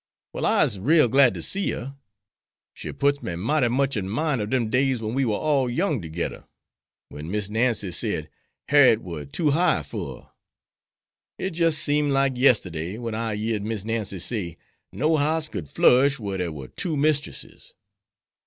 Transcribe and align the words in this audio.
"Well, 0.33 0.47
I'se 0.47 0.79
rale 0.79 1.07
glad 1.07 1.35
ter 1.35 1.41
see 1.41 1.69
her. 1.73 1.95
She 2.73 2.91
puts 2.91 3.21
me 3.21 3.35
mighty 3.35 3.67
much 3.67 3.95
in 3.95 4.09
mine 4.09 4.41
ob 4.41 4.49
dem 4.49 4.67
days 4.71 4.99
wen 4.99 5.13
we 5.13 5.25
war 5.25 5.37
all 5.39 5.69
young 5.69 6.01
togedder; 6.01 6.47
wen 7.11 7.29
Miss 7.29 7.49
Nancy 7.51 7.91
sed, 7.91 8.27
'Harriet 8.67 9.03
war 9.03 9.25
too 9.25 9.51
high 9.51 9.83
fer 9.83 10.21
her.' 10.21 10.29
It 11.37 11.51
jis' 11.51 11.77
seems 11.77 12.09
like 12.11 12.33
yisterday 12.35 12.97
wen 12.97 13.13
I 13.13 13.33
yeard 13.33 13.61
Miss 13.61 13.85
Nancy 13.85 14.17
say, 14.17 14.57
'No 14.91 15.17
house 15.17 15.47
could 15.49 15.69
flourish 15.69 16.17
whar 16.17 16.37
dere 16.39 16.51
war 16.51 16.67
two 16.67 16.97
mistresses.' 16.97 17.75